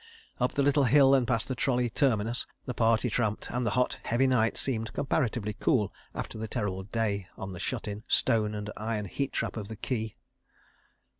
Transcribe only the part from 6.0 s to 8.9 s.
after the terrible day on the shut in, stone and